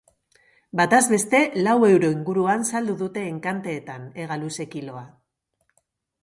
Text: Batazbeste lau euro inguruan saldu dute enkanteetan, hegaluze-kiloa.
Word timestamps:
Batazbeste 0.79 1.41
lau 1.67 1.75
euro 1.89 2.09
inguruan 2.13 2.65
saldu 2.71 2.95
dute 3.03 3.27
enkanteetan, 3.35 4.09
hegaluze-kiloa. 4.25 5.05